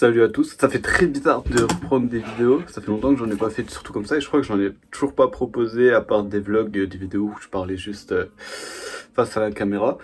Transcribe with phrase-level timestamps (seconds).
[0.00, 3.18] Salut à tous, ça fait très bizarre de reprendre des vidéos, ça fait longtemps que
[3.18, 5.28] j'en ai pas fait surtout comme ça et je crois que j'en ai toujours pas
[5.28, 8.24] proposé à part des vlogs, des vidéos où je parlais juste euh,
[9.14, 9.98] face à la caméra.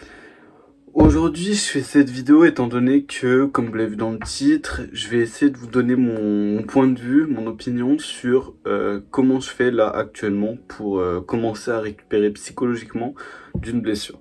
[0.92, 4.82] Aujourd'hui je fais cette vidéo étant donné que, comme vous l'avez vu dans le titre,
[4.92, 9.40] je vais essayer de vous donner mon, point de vue, mon opinion sur euh, comment
[9.40, 13.14] je fais là actuellement pour euh, commencer à récupérer psychologiquement
[13.54, 14.20] d'une blessure.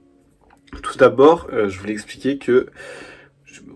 [0.81, 2.67] Tout d'abord, je voulais expliquer que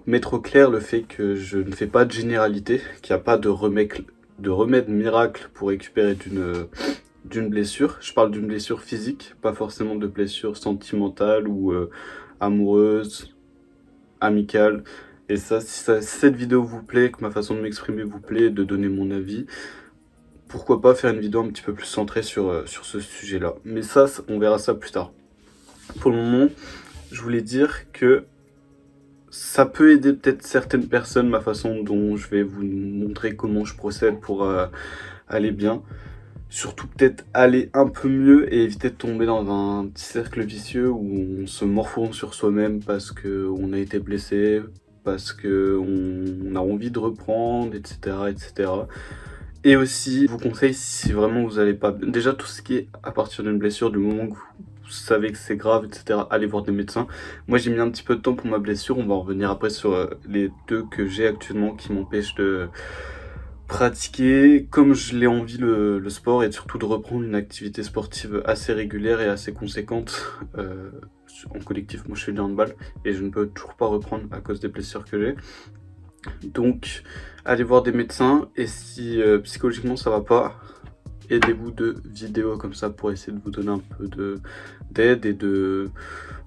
[0.05, 3.23] mettre au clair le fait que je ne fais pas de généralité, qu'il n'y a
[3.23, 3.94] pas de remède,
[4.40, 6.67] de remède miracle pour récupérer d'une
[7.26, 7.98] d'une blessure.
[8.02, 11.90] Je parle d'une blessure physique, pas forcément de blessure sentimentale ou euh,
[12.40, 13.35] amoureuse,
[14.21, 14.84] amicale.
[15.27, 18.63] Et ça si, cette vidéo vous plaît, que ma façon de m'exprimer vous plaît, de
[18.63, 19.46] donner mon avis,
[20.48, 23.55] pourquoi pas faire une vidéo un petit peu plus centrée sur, euh, sur ce sujet-là.
[23.63, 25.12] Mais ça, on verra ça plus tard.
[25.99, 26.48] Pour le moment,
[27.12, 28.26] je voulais dire que
[29.39, 33.73] ça peut aider peut-être certaines personnes, ma façon dont je vais vous montrer comment je
[33.73, 34.68] procède pour euh,
[35.29, 35.81] aller bien.
[36.49, 40.91] Surtout peut-être aller un peu mieux et éviter de tomber dans un petit cercle vicieux
[40.91, 44.62] où on se morfond sur soi-même parce qu'on a été blessé,
[45.05, 48.18] parce qu'on a envie de reprendre, etc.
[48.29, 48.70] etc.
[49.63, 51.93] Et aussi, je vous conseille si vraiment vous n'allez pas...
[51.93, 54.48] Déjà tout ce qui est à partir d'une blessure, du moment que vous
[54.91, 57.07] savez que c'est grave, etc., allez voir des médecins.
[57.48, 58.98] Moi, j'ai mis un petit peu de temps pour ma blessure.
[58.98, 62.70] On va revenir après sur euh, les deux que j'ai actuellement qui m'empêchent de
[63.68, 68.73] pratiquer comme je l'ai envie le, sport et surtout de reprendre une activité sportive assez
[68.73, 70.90] régulière et assez conséquente euh,
[71.56, 72.07] en collectif.
[72.07, 72.75] Moi, je fais du handball
[73.06, 75.35] et je ne peux toujours pas reprendre à cause des blessures que j'ai.
[76.44, 77.03] Donc,
[77.46, 80.59] allez voir des médecins et si euh, psychologiquement ça va pas,
[81.30, 84.40] aidez-vous de vidéos comme ça pour essayer de vous donner un peu
[84.91, 85.90] d'aide et de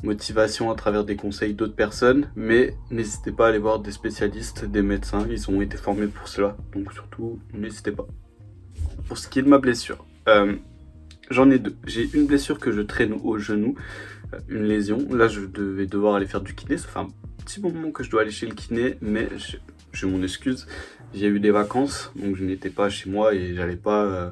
[0.02, 2.30] motivation à travers des conseils d'autres personnes.
[2.36, 6.28] Mais n'hésitez pas à aller voir des spécialistes, des médecins, ils ont été formés pour
[6.28, 6.56] cela.
[6.74, 8.06] Donc surtout, n'hésitez pas.
[9.08, 10.56] Pour ce qui est de ma blessure, euh,
[11.30, 11.74] j'en ai deux.
[11.86, 13.74] J'ai une blessure que je traîne au genou,
[14.32, 14.98] euh, une lésion.
[15.14, 16.76] Là, je vais devoir aller faire du kiné.
[16.76, 17.08] Ça fait un
[17.44, 19.28] petit moment que je dois aller chez le kiné, mais
[19.92, 20.66] j'ai mon excuse.
[21.14, 24.30] J'ai eu des vacances, donc je n'étais pas chez moi et j'allais pas euh,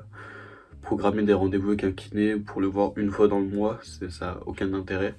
[0.82, 4.26] programmer des rendez-vous avec un kiné pour le voir une fois dans le mois, ça
[4.26, 5.14] n'a aucun intérêt.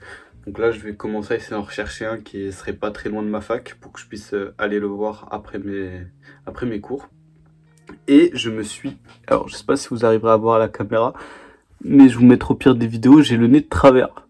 [0.46, 3.22] Donc là, je vais commencer à essayer d'en rechercher un qui serait pas très loin
[3.22, 7.10] de ma fac pour que je puisse euh, aller le voir après mes, cours.
[8.08, 8.98] Et je me suis...
[9.28, 11.14] Alors, je sais pas si vous arriverez à voir la caméra,
[11.84, 14.28] mais je vous mettre au pire des vidéos, j'ai le nez de travers.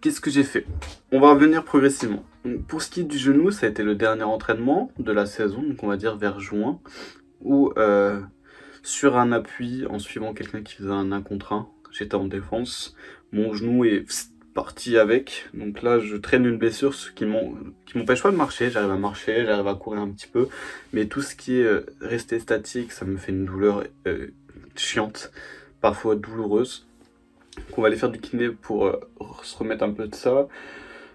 [0.00, 0.64] Qu'est-ce que j'ai fait?
[1.12, 2.24] On va revenir progressivement.
[2.68, 5.60] pour ce qui est du genou, ça a été le dernier entraînement de la saison,
[5.62, 6.80] donc on va dire vers juin,
[7.40, 8.20] où euh,
[8.82, 11.68] sur un appui en suivant quelqu'un qui faisait un 1 contre 1.
[11.90, 12.94] J'étais en défense,
[13.32, 14.04] mon genou est
[14.54, 15.48] parti avec.
[15.54, 18.70] Donc là, je traîne une blessure, ce qui m'empêche pas de marcher.
[18.70, 20.48] J'arrive à marcher, j'arrive à courir un petit peu.
[20.92, 24.28] Mais tout ce qui est euh, resté statique, ça me fait une douleur euh,
[24.74, 25.30] chiante,
[25.80, 26.86] parfois douloureuse.
[27.56, 29.00] Donc on va aller faire du kiné pour euh,
[29.44, 30.48] se remettre un peu de ça.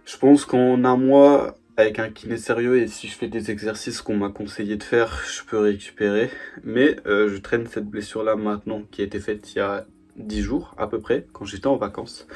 [0.06, 4.02] Je pense qu'en un mois, avec un kiné sérieux et si je fais des exercices
[4.02, 6.30] qu'on m'a conseillé de faire, je peux récupérer.
[6.64, 9.86] Mais euh, je traîne cette blessure là maintenant qui a été faite il y a
[10.18, 12.28] 10 jours à peu près, quand j'étais en vacances.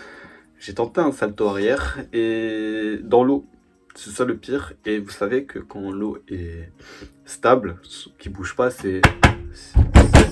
[0.59, 3.45] J'ai tenté un salto arrière et dans l'eau,
[3.93, 4.73] c'est ça le pire.
[4.85, 6.71] Et vous savez que quand l'eau est
[7.25, 7.77] stable,
[8.17, 9.01] qui bouge pas, c'est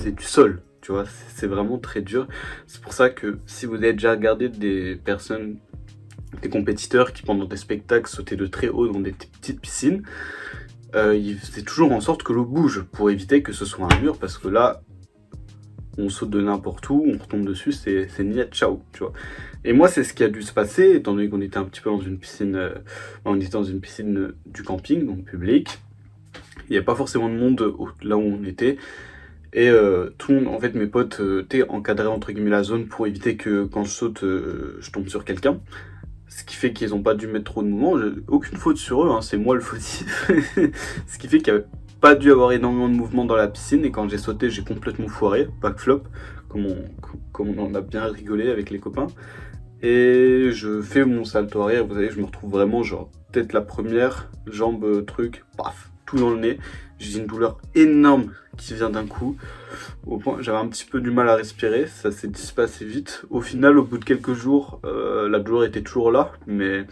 [0.04, 0.62] du sol.
[0.80, 2.26] Tu vois, c'est vraiment très dur.
[2.66, 5.58] C'est pour ça que si vous avez déjà regardé des personnes
[6.42, 10.02] des compétiteurs qui pendant des spectacles sautaient de très haut dans des petites piscines,
[10.94, 14.00] euh, ils faisaient toujours en sorte que l'eau bouge pour éviter que ce soit un
[14.00, 14.82] mur parce que là
[15.98, 19.14] on saute de n'importe où, on retombe dessus, c'est niet, ciao, tu vois.
[19.64, 21.80] Et moi, c'est ce qui a dû se passer, étant donné qu'on était un petit
[21.80, 22.74] peu dans une piscine, euh,
[23.24, 25.78] on était dans une piscine du camping, donc public.
[26.68, 28.76] Il n'y a pas forcément de monde là où on était.
[29.54, 32.88] Et euh, tout le monde, en fait, mes potes étaient encadrés entre guillemets la zone
[32.88, 35.60] pour éviter que quand je saute, je tombe sur quelqu'un
[36.36, 37.98] ce qui fait qu'ils n'ont pas dû mettre trop de mouvement.
[38.28, 40.30] Aucune faute sur eux, hein, c'est moi le fautif.
[41.06, 41.62] ce qui fait qu'il n'y a
[41.98, 45.08] pas dû avoir énormément de mouvement dans la piscine et quand j'ai sauté, j'ai complètement
[45.08, 46.02] foiré, backflop,
[46.50, 46.76] comme on,
[47.32, 49.06] comme on en a bien rigolé avec les copains.
[49.80, 53.62] Et je fais mon salto arrière, vous savez, je me retrouve vraiment genre peut-être la
[53.62, 56.58] première jambe truc, paf, tout dans le nez.
[56.98, 59.36] J'ai une douleur énorme qui vient d'un coup.
[60.06, 63.24] Au point, j'avais un petit peu du mal à respirer, ça s'est dissipé assez vite.
[63.30, 66.86] Au final, au bout de quelques jours, euh, la douleur était toujours là, mais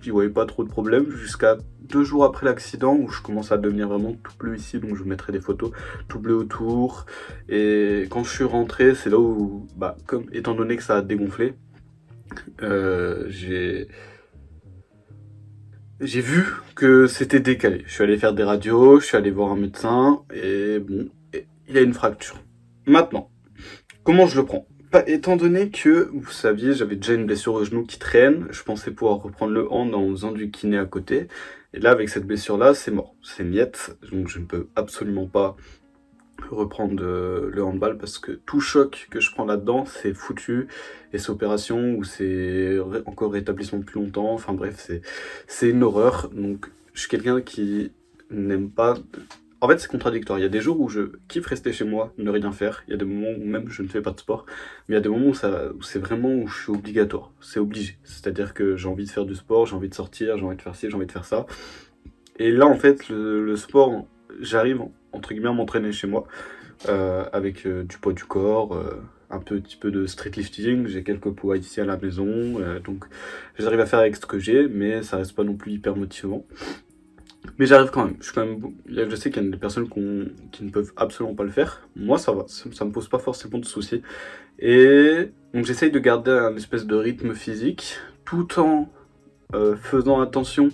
[0.00, 3.58] je voyais pas trop de problème jusqu'à deux jours après l'accident où je commence à
[3.58, 5.70] devenir vraiment tout bleu ici, donc je vous mettrai des photos
[6.08, 7.06] tout bleu autour.
[7.48, 11.02] Et quand je suis rentré, c'est là où, bah, comme étant donné que ça a
[11.02, 11.54] dégonflé,
[12.62, 13.88] euh, j'ai
[16.02, 16.44] j'ai vu
[16.74, 17.84] que c'était décalé.
[17.86, 21.08] Je suis allé faire des radios, je suis allé voir un médecin, et bon,
[21.68, 22.36] il y a une fracture.
[22.86, 23.30] Maintenant,
[24.02, 24.66] comment je le prends?
[25.06, 28.90] Étant donné que, vous saviez, j'avais déjà une blessure au genou qui traîne, je pensais
[28.90, 31.28] pouvoir reprendre le hand en faisant du kiné à côté.
[31.72, 33.14] Et là, avec cette blessure-là, c'est mort.
[33.22, 35.56] C'est miette, donc je ne peux absolument pas
[36.50, 40.68] reprendre le handball parce que tout choc que je prends là-dedans, c'est foutu.
[41.12, 44.32] Et c'est opération ou c'est encore rétablissement plus longtemps.
[44.32, 44.90] Enfin bref,
[45.46, 46.30] c'est une horreur.
[46.30, 47.92] Donc je suis quelqu'un qui
[48.30, 48.96] n'aime pas...
[49.60, 50.40] En fait, c'est contradictoire.
[50.40, 52.82] Il y a des jours où je kiffe rester chez moi, ne rien faire.
[52.88, 54.44] Il y a des moments où même je ne fais pas de sport.
[54.88, 57.30] Mais il y a des moments où, où c'est vraiment où je suis obligatoire.
[57.40, 57.96] C'est obligé.
[58.02, 60.62] C'est-à-dire que j'ai envie de faire du sport, j'ai envie de sortir, j'ai envie de
[60.62, 61.46] faire ci, j'ai envie de faire ça.
[62.40, 64.04] Et là, en fait, le sport,
[64.40, 64.82] j'arrive
[65.12, 66.26] entre guillemets à m'entraîner chez moi
[66.88, 69.00] euh, avec euh, du poids du corps, euh,
[69.30, 73.04] un petit peu de street lifting, j'ai quelques poids ici à la maison, donc
[73.58, 76.44] j'arrive à faire avec ce que j'ai, mais ça reste pas non plus hyper motivant.
[77.58, 78.16] Mais j'arrive quand même.
[78.20, 81.88] Je, sais qu'il y a des personnes qui ne peuvent absolument pas le faire.
[81.96, 82.44] Moi, ça va.
[82.46, 84.02] Ça me pose pas forcément de soucis.
[84.58, 87.96] Et donc, j'essaye de garder un espèce de rythme physique
[88.26, 88.88] tout en
[89.76, 90.68] faisant attention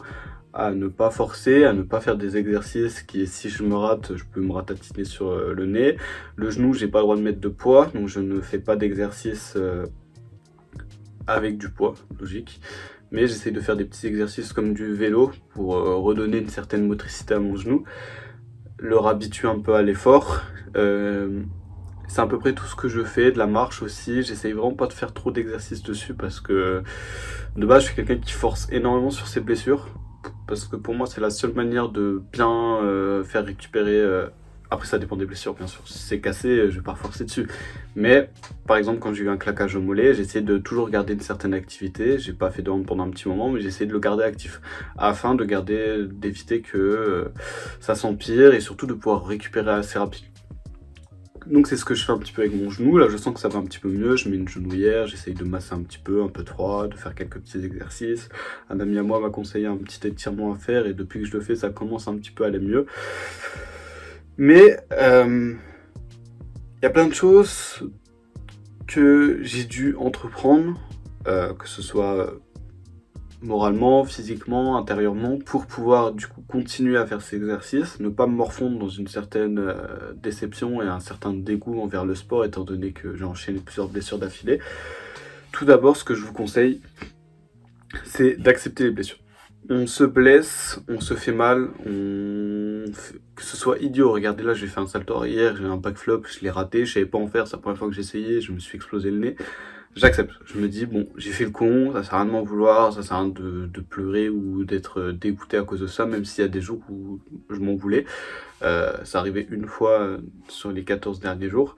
[0.59, 4.17] à ne pas forcer, à ne pas faire des exercices qui, si je me rate,
[4.17, 5.97] je peux me ratatiner sur euh, le nez.
[6.35, 8.75] Le genou, j'ai pas le droit de mettre de poids, donc je ne fais pas
[8.75, 9.87] d'exercice euh,
[11.29, 12.61] avec du poids, logique.
[13.13, 16.89] Mais j'essaie de faire des petits exercices comme du vélo pour euh, redonner une certaine
[16.89, 17.85] motricité à mon genou,
[18.81, 20.43] leur habituer un peu à l'effort.
[20.75, 24.25] c'est à peu près tout ce que je fais, de la marche aussi.
[24.25, 26.83] J'essaye vraiment pas de faire trop d'exercices dessus parce que
[27.55, 29.87] de base, je suis quelqu'un qui force énormément sur ses blessures
[30.49, 34.01] parce que pour moi c'est la seule manière de bien euh, faire récupérer.
[34.01, 34.27] Euh,
[34.71, 35.81] après ça dépend des blessures bien sûr.
[35.87, 37.49] Si c'est cassé, je vais pas forcer dessus.
[37.97, 38.31] Mais
[38.67, 41.21] par exemple quand j'ai eu un claquage au mollet, j'ai essayé de toujours garder une
[41.21, 42.19] certaine activité.
[42.19, 44.61] J'ai pas fait de hand pendant un petit moment, mais essayé de le garder actif
[44.99, 47.25] afin de garder, d'éviter que euh,
[47.81, 50.28] ça s'empire et surtout de pouvoir récupérer assez rapidement.
[51.47, 52.99] Donc c'est ce que je fais un petit peu avec mon genou.
[52.99, 54.17] Là, je sens que ça va un petit peu mieux.
[54.17, 57.15] Je mets une genouillère, j'essaye de masser un petit peu, un peu droit, de faire
[57.15, 58.29] quelques petits exercices.
[58.71, 61.33] Un ami à moi m'a conseillé un petit étirement à faire et depuis que je
[61.37, 62.87] le fais, ça commence un petit peu à aller mieux.
[64.37, 65.55] Mais euh,
[66.77, 67.83] il y a plein de choses
[68.87, 70.81] que j'ai dû entreprendre,
[71.27, 72.35] euh, que ce soit
[73.41, 78.35] moralement, physiquement, intérieurement, pour pouvoir du coup continuer à faire ces exercices, ne pas me
[78.35, 82.93] morfondre dans une certaine euh, déception et un certain dégoût envers le sport, étant donné
[82.93, 84.61] que j'ai enchaîné plusieurs blessures d'affilée.
[85.53, 86.81] Tout d'abord, ce que je vous conseille,
[88.05, 89.19] c'est d'accepter les blessures.
[89.71, 92.85] On se blesse, on se fait mal, on...
[93.37, 94.11] que ce soit idiot.
[94.13, 97.07] Regardez là, j'ai fait un salto hier, j'ai un backflop, je l'ai raté, je savais
[97.07, 99.37] pas en faire, c'est la première fois que essayé, je me suis explosé le nez
[99.97, 100.33] j'accepte.
[100.45, 102.93] Je me dis, bon, j'ai fait le con, ça sert à rien de m'en vouloir,
[102.93, 106.43] ça sert à rien de, pleurer ou d'être dégoûté à cause de ça, même s'il
[106.43, 107.21] y a des jours où
[107.51, 108.05] je m'en voulais.
[108.63, 110.19] Euh, ça arrivait une fois
[110.49, 111.77] sur les 14 derniers jours.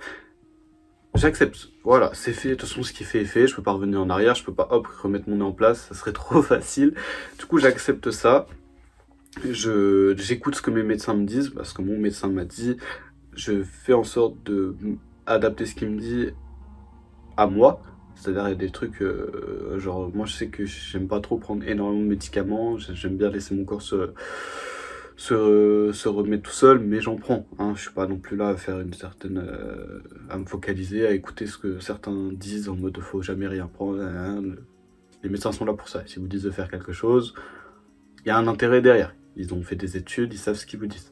[1.15, 1.71] J'accepte.
[1.83, 2.51] Voilà, c'est fait.
[2.51, 3.47] De toute façon, ce qui fait est fait.
[3.47, 4.35] Je peux pas revenir en arrière.
[4.35, 5.87] Je peux pas, hop, remettre mon nez en place.
[5.89, 6.95] Ça serait trop facile.
[7.39, 8.47] Du coup, j'accepte ça.
[9.49, 12.77] Je, j'écoute ce que mes médecins me disent parce que mon médecin m'a dit.
[13.35, 14.77] Je fais en sorte de
[15.27, 16.31] adapter ce qu'il me dit
[17.37, 17.83] à moi.
[18.21, 21.39] C'est-à-dire, il y a des trucs, euh, genre, moi je sais que j'aime pas trop
[21.39, 24.13] prendre énormément de médicaments, j'aime bien laisser mon corps se,
[25.17, 27.47] se, remettre tout seul, mais j'en prends.
[27.59, 27.73] Hein.
[27.77, 29.39] Je suis pas non plus là à faire une certaine.
[29.39, 33.67] Euh, à me focaliser, à écouter ce que certains disent en mode faut jamais rien
[33.67, 34.03] prendre.
[34.03, 34.43] Hein.
[35.23, 36.03] Les médecins sont là pour ça.
[36.07, 37.35] Si vous disent de faire quelque chose,
[38.25, 39.15] il y a un intérêt derrière.
[39.37, 41.11] Ils ont fait des études, ils savent ce qu'ils vous disent.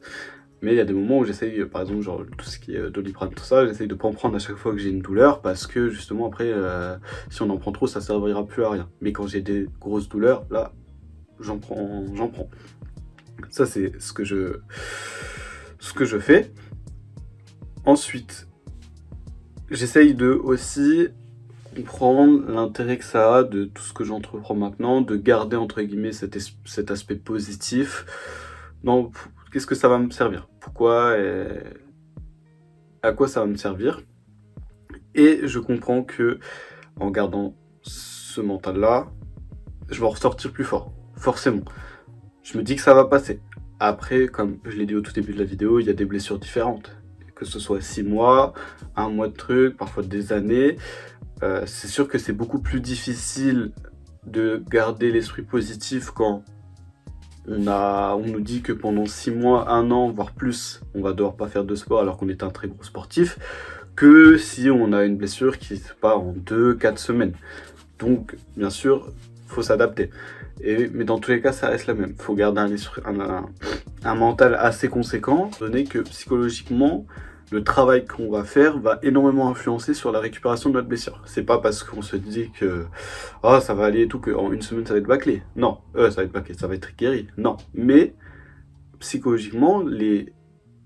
[0.61, 2.89] Mais il y a des moments où j'essaye, par exemple, genre tout ce qui est
[2.89, 5.41] doliprane, tout ça, j'essaye de pas en prendre à chaque fois que j'ai une douleur
[5.41, 6.97] parce que justement après, euh,
[7.29, 8.89] si on en prend trop, ça servira plus à rien.
[9.01, 10.73] Mais quand j'ai des grosses douleurs, là,
[11.39, 12.49] j'en prends, j'en prends.
[13.49, 14.59] Ça c'est ce que je,
[15.79, 16.51] ce que je fais.
[17.85, 18.47] Ensuite,
[19.71, 21.07] j'essaye de aussi
[21.75, 26.11] comprendre l'intérêt que ça a de tout ce que j'entreprends maintenant, de garder entre guillemets
[26.11, 28.05] cet, cet aspect positif.
[28.83, 29.11] Non,
[29.51, 30.47] qu'est-ce que ça va me servir?
[30.59, 31.47] Pourquoi et
[33.01, 34.01] à quoi ça va me servir?
[35.15, 36.39] Et je comprends que
[36.99, 39.07] en gardant ce mental-là,
[39.89, 41.63] je vais en ressortir plus fort, forcément.
[42.43, 43.41] Je me dis que ça va passer.
[43.79, 46.05] Après, comme je l'ai dit au tout début de la vidéo, il y a des
[46.05, 46.95] blessures différentes.
[47.35, 48.53] Que ce soit six mois,
[48.97, 50.75] un mois de truc, parfois des années.
[51.41, 53.71] Euh, c'est sûr que c'est beaucoup plus difficile
[54.25, 56.43] de garder l'esprit positif quand
[57.47, 61.13] on, a, on nous dit que pendant 6 mois, 1 an, voire plus, on va
[61.13, 63.39] devoir pas faire de sport alors qu'on est un très gros sportif,
[63.95, 67.33] que si on a une blessure qui se part en 2-4 semaines.
[67.99, 69.11] Donc, bien sûr,
[69.47, 70.09] faut s'adapter.
[70.61, 72.15] Et, mais dans tous les cas, ça reste la même.
[72.17, 73.45] Faut garder un,
[74.03, 77.05] un, mental assez conséquent, donné que psychologiquement,
[77.51, 81.21] le travail qu'on va faire va énormément influencer sur la récupération de notre blessure.
[81.25, 82.85] C'est pas parce qu'on se dit que
[83.43, 85.43] oh, ça va aller et tout, qu'en une semaine ça va être bâclé.
[85.55, 87.27] Non, euh, ça va être bâclé, ça va être guéri.
[87.37, 87.57] Non.
[87.73, 88.15] Mais
[88.99, 90.33] psychologiquement, les...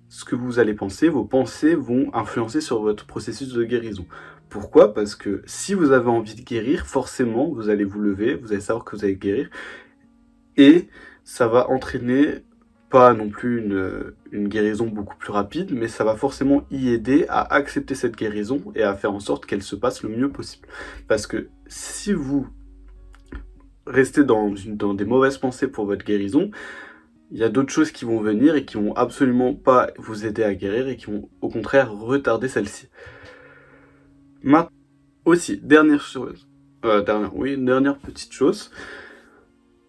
[0.10, 4.06] ce que vous allez penser, vos pensées vont influencer sur votre processus de guérison.
[4.50, 4.94] Pourquoi?
[4.94, 8.62] Parce que si vous avez envie de guérir, forcément, vous allez vous lever, vous allez
[8.62, 9.50] savoir que vous allez guérir,
[10.58, 10.90] et
[11.24, 12.44] ça va entraîner
[12.94, 13.60] non plus
[14.32, 18.62] une, guérison beaucoup plus rapide, mais ça va forcément y aider à accepter cette guérison
[18.76, 20.68] et à faire en sorte qu'elle se passe le mieux possible.
[21.08, 22.48] Parce que si vous
[23.88, 26.52] restez dans, dans des mauvaises pensées pour votre guérison,
[27.32, 30.44] il y a d'autres choses qui vont venir et qui vont absolument pas vous aider
[30.44, 32.90] à guérir et qui vont au contraire retarder celle-ci.
[34.44, 34.70] Maintenant,
[35.26, 36.48] aussi, dernière chose,
[36.86, 38.70] euh, dernière, oui, dernière petite chose,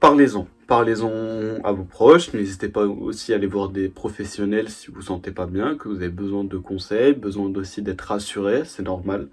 [0.00, 0.48] parlez-en.
[0.66, 4.96] Parlez-en à vos proches, n'hésitez pas aussi à aller voir des professionnels si vous ne
[4.96, 8.82] vous sentez pas bien, que vous avez besoin de conseils, besoin aussi d'être rassuré, c'est
[8.82, 9.28] normal.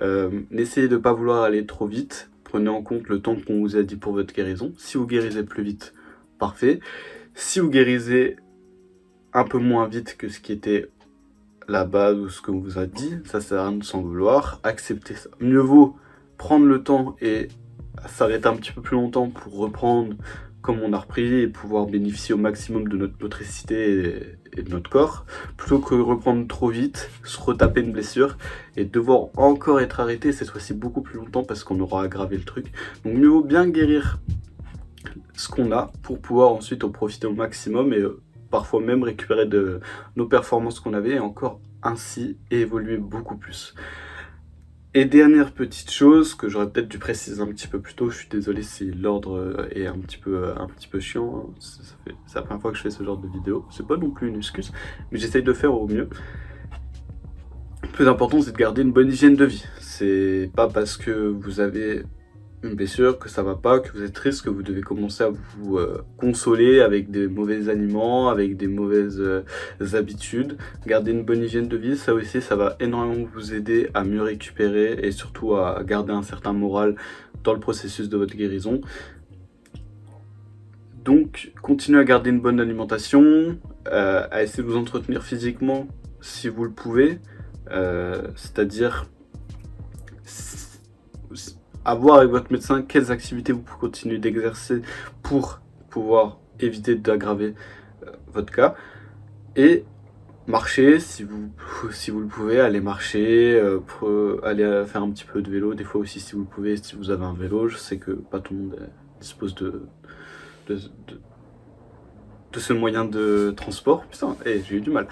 [0.00, 3.76] Euh, n'essayez de pas vouloir aller trop vite, prenez en compte le temps qu'on vous
[3.76, 4.72] a dit pour votre guérison.
[4.78, 5.92] Si vous guérissez plus vite,
[6.38, 6.78] parfait.
[7.34, 8.36] Si vous guérissez
[9.32, 10.88] un peu moins vite que ce qui était
[11.68, 14.60] la base ou ce qu'on vous a dit, ça sert à rien de s'en vouloir,
[14.62, 15.30] acceptez ça.
[15.40, 15.96] Mieux vaut
[16.38, 17.48] prendre le temps et
[18.06, 20.14] s'arrêter un petit peu plus longtemps pour reprendre
[20.68, 25.26] on a repris et pouvoir bénéficier au maximum de notre motricité et, de notre corps,
[25.56, 28.36] plutôt que reprendre trop vite, se retaper une blessure
[28.76, 32.44] et devoir encore être arrêté cette fois-ci beaucoup plus longtemps parce qu'on aura aggravé le
[32.44, 32.72] truc.
[33.04, 34.18] Donc mieux vaut bien guérir
[35.34, 38.20] ce qu'on a pour pouvoir ensuite en profiter au maximum et euh,
[38.50, 39.80] parfois même récupérer de
[40.16, 43.74] nos performances qu'on avait et encore ainsi évoluer beaucoup plus.
[44.98, 48.16] Et dernière petite chose que j'aurais peut-être dû préciser un petit peu plus tôt, je
[48.16, 51.54] suis désolé si l'ordre euh, est un petit peu, euh, un petit peu chiant, hein.
[51.60, 54.28] c'est la première fois que je fais ce genre de vidéo, c'est pas non plus
[54.28, 54.72] une excuse,
[55.12, 56.08] mais j'essaye de faire au mieux.
[57.82, 61.10] Le plus important c'est de garder une bonne hygiène de vie, c'est pas parce que
[61.10, 62.04] vous avez
[62.62, 65.30] une blessure, que ça va pas, que vous êtes triste, que vous devez commencer à
[65.30, 69.42] vous euh, consoler avec des mauvais aliments, avec des mauvaises euh,
[69.94, 70.56] habitudes.
[70.86, 74.22] Garder une bonne hygiène de vie, ça aussi, ça va énormément vous aider à mieux
[74.22, 76.96] récupérer et surtout à garder un certain moral
[77.44, 78.80] dans le processus de votre guérison.
[81.04, 85.86] Donc, continuez à garder une bonne alimentation, euh, à essayer de vous entretenir physiquement
[86.20, 87.20] si vous le pouvez,
[88.34, 89.06] c'est-à-dire
[91.86, 94.82] à voir avec votre médecin quelles activités vous pouvez continuer d'exercer
[95.22, 97.54] pour pouvoir éviter d'aggraver
[98.02, 98.74] euh, votre cas.
[99.54, 99.84] Et
[100.48, 101.52] marcher si vous,
[101.92, 103.78] si vous le pouvez, aller marcher, euh,
[104.42, 106.96] aller faire un petit peu de vélo, des fois aussi si vous le pouvez, si
[106.96, 107.68] vous avez un vélo.
[107.68, 108.88] Je sais que pas tout le monde
[109.20, 109.82] dispose de,
[110.66, 110.74] de,
[112.52, 114.04] de, ce moyen de transport.
[114.06, 115.06] Putain, eh, j'ai eu du mal.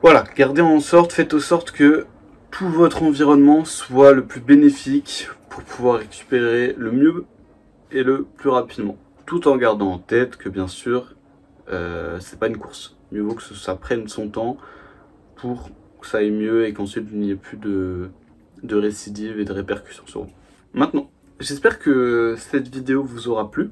[0.00, 2.06] Voilà, gardez en sorte, faites en sorte que
[2.54, 7.24] tout votre environnement soit le plus bénéfique pour pouvoir récupérer le mieux
[7.90, 8.96] et le plus rapidement.
[9.26, 11.16] Tout en gardant en tête que bien sûr,
[11.68, 12.96] euh, c'est pas une course.
[13.10, 14.56] Mieux vaut que ça prenne son temps
[15.34, 15.68] pour
[16.00, 18.10] que ça aille mieux et qu'ensuite il n'y ait plus de,
[18.62, 20.32] de récidive et de répercussions sur vous.
[20.74, 23.70] Maintenant, j'espère que cette vidéo vous aura plu.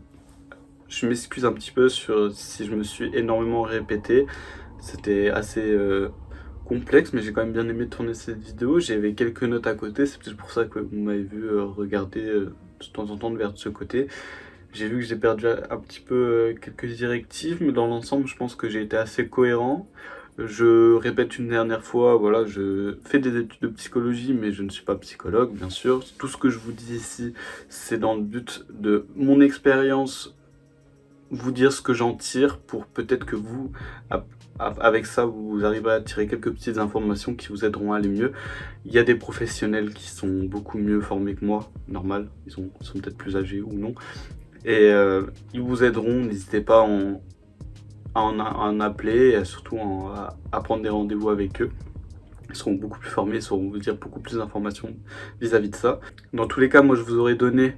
[0.89, 4.27] Je m'excuse un petit peu sur si je me suis énormément répété.
[4.81, 6.09] C'était assez euh,
[6.65, 8.81] complexe, mais j'ai quand même bien aimé tourner cette vidéo.
[8.81, 12.25] J'avais quelques notes à côté, c'est peut-être pour ça que vous m'avez vu euh, regarder
[12.25, 14.09] euh, de temps en temps vers ce côté.
[14.73, 18.37] J'ai vu que j'ai perdu un petit peu euh, quelques directives, mais dans l'ensemble, je
[18.37, 19.89] pense que j'ai été assez cohérent.
[20.39, 24.71] Je répète une dernière fois, voilà, je fais des études de psychologie, mais je ne
[24.71, 26.03] suis pas psychologue, bien sûr.
[26.17, 27.35] Tout ce que je vous dis ici,
[27.69, 30.35] c'est dans le but de mon expérience,
[31.31, 33.73] vous dire ce que j'en tire pour peut-être que vous,
[34.59, 38.33] avec ça, vous arriverez à tirer quelques petites informations qui vous aideront à aller mieux.
[38.85, 42.71] Il y a des professionnels qui sont beaucoup mieux formés que moi, normal, ils sont,
[42.95, 43.95] peut-être plus âgés ou non.
[44.65, 46.87] Et euh, ils vous aideront, n'hésitez pas
[48.15, 49.79] à en, appeler et surtout
[50.53, 51.71] à, prendre des rendez-vous avec eux.
[52.51, 54.91] Ils seront beaucoup plus formés, ils sauront vous dire beaucoup plus d'informations
[55.41, 56.01] vis-à-vis de ça.
[56.33, 57.75] Dans tous les cas, moi je vous aurais donné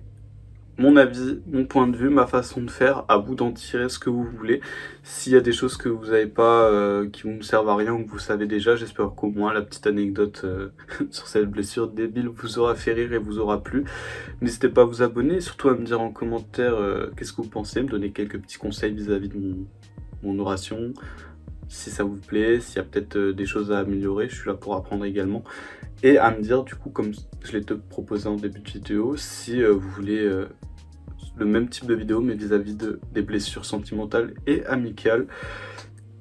[0.76, 3.98] mon avis, mon point de vue, ma façon de faire, à vous d'en tirer ce
[3.98, 4.60] que vous voulez.
[5.02, 7.76] S'il y a des choses que vous n'avez pas, euh, qui vous ne servent à
[7.76, 10.70] rien ou que vous savez déjà, j'espère qu'au moins la petite anecdote euh,
[11.10, 13.84] sur cette blessure débile vous aura fait rire et vous aura plu.
[14.40, 17.42] N'hésitez pas à vous abonner et surtout à me dire en commentaire euh, qu'est-ce que
[17.42, 19.66] vous pensez, me donner quelques petits conseils vis-à-vis de mon,
[20.24, 20.92] mon oration,
[21.68, 24.54] si ça vous plaît, s'il y a peut-être des choses à améliorer, je suis là
[24.54, 25.44] pour apprendre également.
[26.02, 29.16] Et à me dire du coup, comme je l'ai te proposé en début de vidéo,
[29.16, 30.28] si vous voulez
[31.36, 35.26] le même type de vidéo, mais vis-à-vis de, des blessures sentimentales et amicales,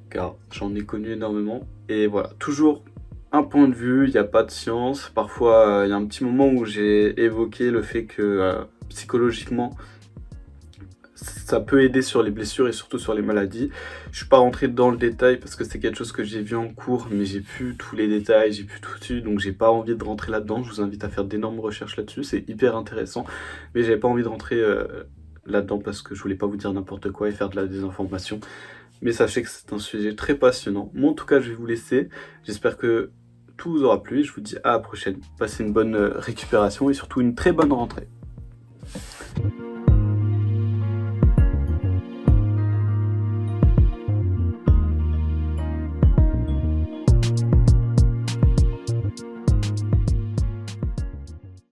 [0.10, 1.62] car j'en ai connu énormément.
[1.90, 2.84] Et voilà, toujours
[3.32, 5.12] un point de vue, il n'y a pas de science.
[5.14, 8.64] Parfois, euh, il y a un petit moment où j'ai évoqué le fait que euh,
[8.90, 9.76] psychologiquement,
[11.54, 13.70] ça peut aider sur les blessures et surtout sur les maladies.
[14.12, 16.56] Je suis pas rentré dans le détail parce que c'est quelque chose que j'ai vu
[16.56, 19.70] en cours, mais j'ai plus tous les détails, j'ai plus tout dessus, donc j'ai pas
[19.70, 20.64] envie de rentrer là-dedans.
[20.64, 23.24] Je vous invite à faire d'énormes recherches là-dessus, c'est hyper intéressant,
[23.76, 25.04] mais j'avais pas envie de rentrer euh,
[25.46, 28.40] là-dedans parce que je voulais pas vous dire n'importe quoi et faire de la désinformation.
[29.04, 30.90] Mais sachez que c'est un sujet très passionnant.
[30.96, 32.10] Moi, en tout cas, je vais vous laisser.
[32.46, 33.12] J'espère que
[33.58, 34.24] tout vous aura plu.
[34.24, 35.20] Je vous dis à la prochaine.
[35.38, 38.08] Passez une bonne euh, récupération et surtout une très bonne rentrée.